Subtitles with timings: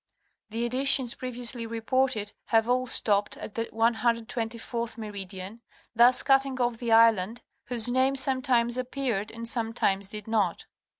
[0.49, 5.61] The editions previously reported have all stopped at the 124th meridian,
[5.95, 10.65] thus cutting off the island, whose name sometimes appeared and some times did not.